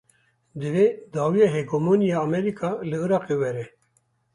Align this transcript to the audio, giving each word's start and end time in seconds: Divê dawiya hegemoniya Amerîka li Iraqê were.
Divê 0.61 0.87
dawiya 1.13 1.47
hegemoniya 1.53 2.17
Amerîka 2.25 2.69
li 2.89 2.97
Iraqê 3.05 3.35
were. 3.41 3.65